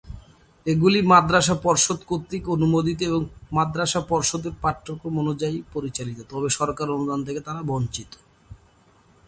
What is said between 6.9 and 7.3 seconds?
অনুদান